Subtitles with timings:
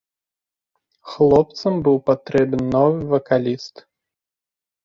[1.09, 3.75] Хлопцам быў патрэбен новы вакаліст.